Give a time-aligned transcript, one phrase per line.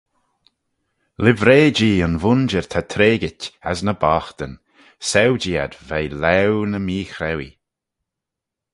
[1.23, 4.53] Livrey-jee yn vooinjer ta treigit as ny boghtyn:
[5.09, 7.53] saue-jee ad veih laue ny mee-chrauee.